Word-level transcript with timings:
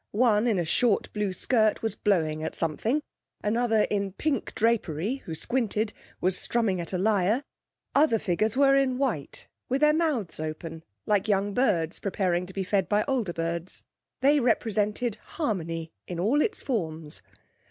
One, 0.17 0.47
in 0.47 0.57
a 0.57 0.65
short 0.65 1.13
blue 1.13 1.31
skirt, 1.31 1.83
was 1.83 1.93
blowing 1.93 2.43
at 2.43 2.55
something; 2.55 3.03
another 3.43 3.83
in 3.91 4.13
pink 4.13 4.55
drapery 4.55 5.17
(who 5.25 5.35
squinted) 5.35 5.93
was 6.19 6.35
strumming 6.39 6.81
on 6.81 6.87
a 6.91 6.97
lyre; 6.97 7.43
other 7.93 8.17
figures 8.17 8.57
were 8.57 8.75
in 8.75 8.97
white, 8.97 9.47
with 9.69 9.81
their 9.81 9.93
mouths 9.93 10.39
open 10.39 10.83
like 11.05 11.27
young 11.27 11.53
birds 11.53 11.99
preparing 11.99 12.47
to 12.47 12.53
be 12.53 12.63
fed 12.63 12.89
by 12.89 13.05
older 13.07 13.33
birds. 13.33 13.83
They 14.21 14.39
represented 14.39 15.17
Harmony 15.37 15.91
in 16.07 16.19
all 16.19 16.41
its 16.41 16.63
forms. 16.63 17.21